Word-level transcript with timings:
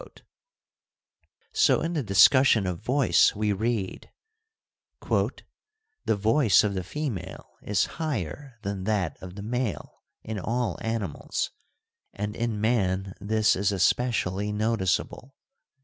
ARISTOTLE 0.01 0.23
217 1.53 1.65
So 1.67 1.81
in 1.85 1.93
the 1.93 2.01
discussion 2.01 2.65
of 2.65 2.79
voice 2.79 3.35
we 3.35 3.53
read: 3.53 4.09
The 5.07 6.15
voice 6.15 6.63
of 6.63 6.73
the 6.73 6.83
female 6.83 7.53
is 7.61 7.85
higher 8.01 8.57
than 8.63 8.85
that 8.85 9.19
of 9.21 9.35
the 9.35 9.43
male 9.43 10.01
in 10.23 10.39
all 10.39 10.79
animals, 10.81 11.51
and 12.15 12.35
in 12.35 12.59
man 12.59 13.13
this 13.19 13.55
is 13.55 13.71
especially 13.71 14.51
noticeable. 14.51 15.35